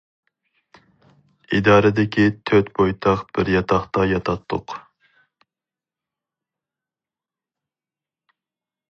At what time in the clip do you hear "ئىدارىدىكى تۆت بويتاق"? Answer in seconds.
1.57-3.21